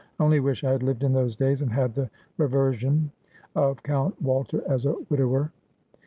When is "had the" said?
1.71-2.09